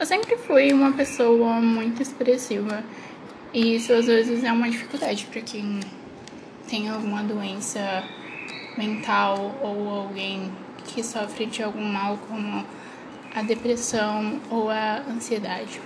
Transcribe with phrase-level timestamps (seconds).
[0.00, 2.82] Eu sempre fui uma pessoa muito expressiva
[3.52, 5.78] e isso às vezes é uma dificuldade para quem
[6.66, 8.02] tem alguma doença
[8.78, 10.50] mental ou alguém
[10.86, 12.64] que sofre de algum mal como
[13.34, 15.78] a depressão ou a ansiedade.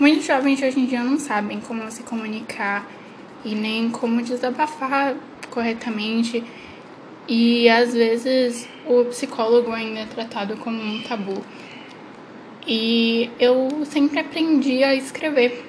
[0.00, 2.84] Muitos jovens hoje em dia não sabem como se comunicar
[3.44, 5.14] e nem como desabafar
[5.48, 6.42] corretamente
[7.28, 11.40] e às vezes o psicólogo ainda é tratado como um tabu.
[12.66, 15.64] E eu sempre aprendi a escrever.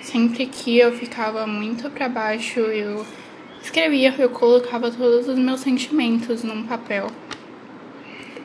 [0.00, 3.04] Sempre que eu ficava muito para baixo, eu
[3.62, 7.08] escrevia, eu colocava todos os meus sentimentos num papel.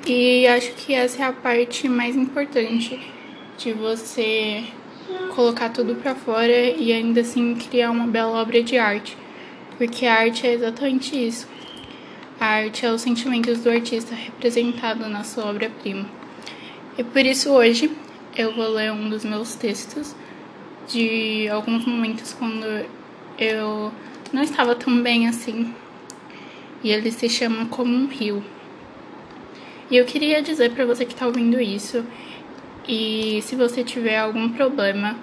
[0.08, 3.00] E acho que essa é a parte mais importante
[3.58, 4.64] de você
[5.36, 9.16] colocar tudo para fora e ainda assim criar uma bela obra de arte.
[9.78, 11.48] Porque a arte é exatamente isso.
[12.40, 16.19] A arte é os sentimentos do artista representado na sua obra-prima.
[17.00, 17.90] E por isso hoje
[18.36, 20.14] eu vou ler um dos meus textos
[20.86, 22.86] de alguns momentos quando
[23.38, 23.90] eu
[24.34, 25.74] não estava tão bem assim.
[26.84, 28.44] E ele se chama Como um Rio.
[29.90, 32.04] E eu queria dizer para você que está ouvindo isso,
[32.86, 35.16] e se você tiver algum problema,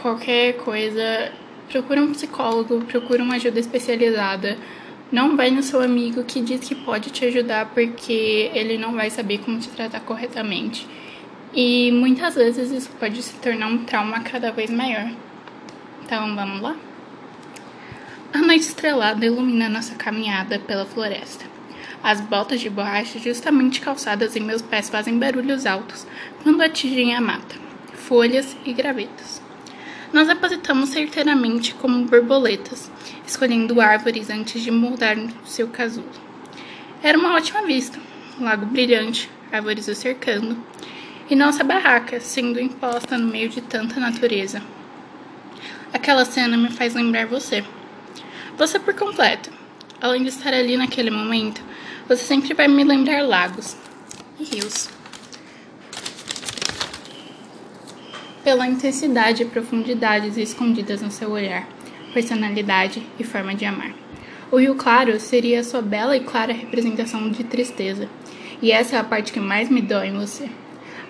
[0.00, 1.32] qualquer coisa,
[1.68, 4.56] procura um psicólogo, procura uma ajuda especializada.
[5.12, 9.10] Não vai no seu amigo que diz que pode te ajudar porque ele não vai
[9.10, 10.88] saber como te tratar corretamente.
[11.52, 15.10] E muitas vezes isso pode se tornar um trauma cada vez maior.
[16.02, 16.74] Então vamos lá?
[18.32, 21.44] A noite estrelada ilumina nossa caminhada pela floresta.
[22.02, 26.06] As botas de borracha justamente calçadas em meus pés fazem barulhos altos
[26.42, 27.54] quando atingem a mata,
[27.92, 29.42] folhas e gravetos.
[30.10, 32.90] Nós depositamos certeiramente como borboletas,
[33.32, 35.16] escolhendo árvores antes de moldar
[35.46, 36.08] seu casulo.
[37.02, 37.98] Era uma ótima vista,
[38.38, 40.56] um lago brilhante, árvores o cercando,
[41.30, 44.62] e nossa barraca sendo imposta no meio de tanta natureza.
[45.92, 47.64] Aquela cena me faz lembrar você.
[48.58, 49.50] Você por completo.
[50.00, 51.62] Além de estar ali naquele momento,
[52.06, 53.76] você sempre vai me lembrar lagos
[54.38, 54.90] e rios.
[58.44, 61.66] Pela intensidade e profundidades escondidas no seu olhar,
[62.12, 63.94] personalidade e forma de amar.
[64.50, 68.08] O rio claro seria a sua bela e clara representação de tristeza,
[68.60, 70.48] e essa é a parte que mais me dói em você.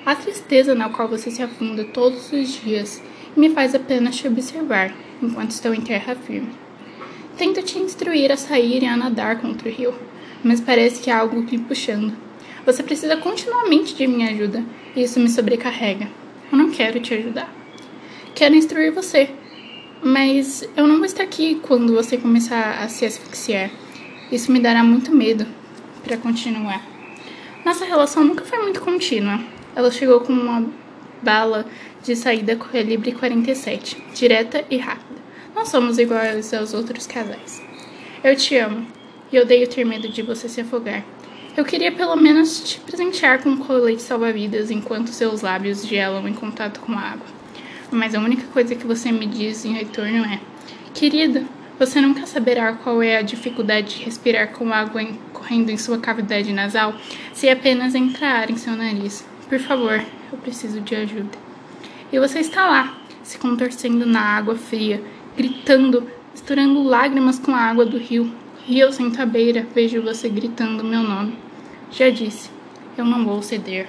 [0.06, 3.02] A tristeza na qual você se afunda todos os dias
[3.36, 4.92] me faz apenas te observar
[5.22, 6.52] enquanto estou em terra firme.
[7.36, 9.94] Tento te instruir a sair e a nadar contra o rio,
[10.42, 12.12] mas parece que há algo me puxando.
[12.64, 14.62] Você precisa continuamente de minha ajuda
[14.94, 16.08] e isso me sobrecarrega.
[16.50, 17.52] Eu não quero te ajudar.
[18.34, 19.30] Quero instruir você,
[20.02, 23.70] mas eu não vou estar aqui quando você começar a se asfixiar.
[24.30, 25.46] Isso me dará muito medo
[26.02, 26.84] para continuar.
[27.64, 29.40] Nossa relação nunca foi muito contínua.
[29.76, 30.66] Ela chegou com uma
[31.22, 31.64] bala
[32.02, 35.22] de saída calibre 47, direta e rápida.
[35.54, 37.62] Não somos iguais aos outros casais.
[38.24, 38.84] Eu te amo
[39.32, 41.04] e odeio ter medo de você se afogar.
[41.56, 46.34] Eu queria pelo menos te presentear com um colete salva-vidas enquanto seus lábios gelam em
[46.34, 47.41] contato com a água.
[47.92, 50.40] Mas a única coisa que você me diz em retorno é:
[50.94, 51.44] Querida,
[51.78, 56.52] você nunca saberá qual é a dificuldade de respirar com água correndo em sua cavidade
[56.52, 56.94] nasal
[57.34, 59.26] se apenas entrar em seu nariz.
[59.46, 61.36] Por favor, eu preciso de ajuda.
[62.10, 65.02] E você está lá, se contorcendo na água fria,
[65.36, 68.32] gritando, misturando lágrimas com a água do rio.
[68.66, 71.36] E eu sento à beira, vejo você gritando meu nome.
[71.90, 72.48] Já disse,
[72.96, 73.86] eu não vou ceder.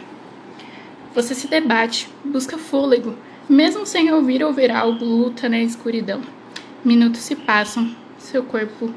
[1.15, 3.15] Você se debate, busca fôlego,
[3.49, 6.21] mesmo sem ouvir ou ver algo, luta na escuridão.
[6.83, 8.93] Minutos se passam, seu corpo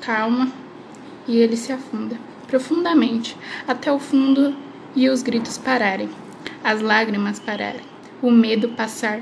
[0.00, 0.50] calma
[1.26, 2.16] e ele se afunda
[2.52, 3.34] profundamente
[3.66, 4.54] até o fundo
[4.94, 6.10] e os gritos pararem,
[6.62, 7.80] as lágrimas pararem,
[8.20, 9.20] o medo passar,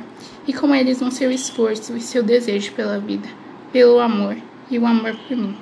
[0.49, 3.29] e com eles vão seu esforço e seu desejo pela vida,
[3.73, 4.37] pelo amor
[4.69, 5.57] e o amor por mim.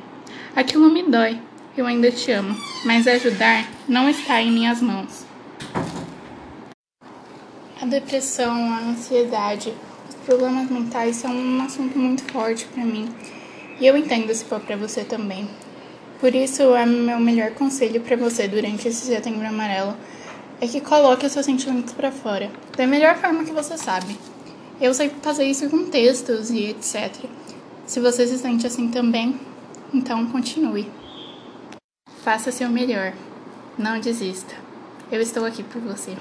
[0.56, 1.38] Aquilo me dói,
[1.76, 5.27] eu ainda te amo, mas ajudar não está em minhas mãos.
[7.88, 9.72] Depressão, a ansiedade,
[10.10, 13.08] os problemas mentais são um assunto muito forte para mim.
[13.80, 15.48] E eu entendo se for para você também.
[16.20, 19.96] Por isso, é meu melhor conselho para você durante esse setembro amarelo
[20.60, 24.18] é que coloque os seus sentimentos para fora, da melhor forma que você sabe.
[24.80, 27.14] Eu sei fazer isso com textos e etc.
[27.86, 29.40] Se você se sente assim também,
[29.94, 30.90] então continue.
[32.22, 33.12] Faça seu melhor.
[33.78, 34.54] Não desista.
[35.10, 36.16] Eu estou aqui por você.